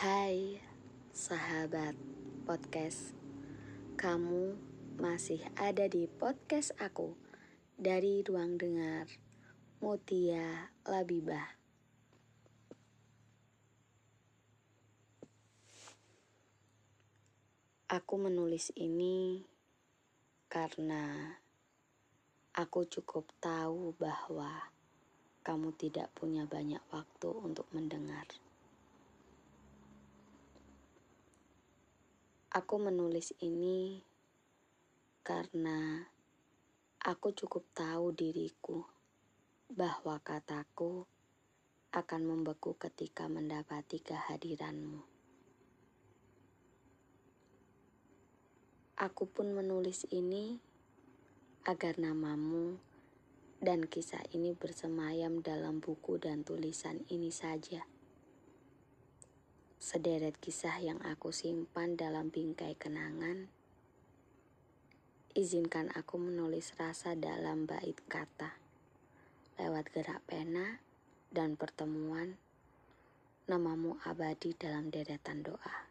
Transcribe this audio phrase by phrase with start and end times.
[0.00, 0.56] Hai
[1.12, 1.92] sahabat
[2.48, 3.12] podcast
[4.00, 4.56] Kamu
[4.96, 7.12] masih ada di podcast aku
[7.76, 9.04] Dari ruang dengar
[9.84, 11.44] Mutia Labibah
[17.92, 19.44] Aku menulis ini
[20.48, 21.36] karena
[22.56, 24.72] aku cukup tahu bahwa
[25.44, 28.24] kamu tidak punya banyak waktu untuk mendengar.
[32.50, 34.02] Aku menulis ini
[35.22, 36.02] karena
[36.98, 38.82] aku cukup tahu diriku
[39.70, 41.06] bahwa kataku
[41.94, 44.98] akan membeku ketika mendapati kehadiranmu.
[48.98, 50.58] Aku pun menulis ini
[51.62, 52.82] agar namamu
[53.62, 57.86] dan kisah ini bersemayam dalam buku dan tulisan ini saja.
[59.80, 63.48] Sederet kisah yang aku simpan dalam bingkai kenangan.
[65.32, 68.60] Izinkan aku menulis rasa dalam bait kata,
[69.56, 70.84] lewat gerak pena
[71.32, 72.36] dan pertemuan,
[73.48, 75.89] namamu abadi dalam deretan doa.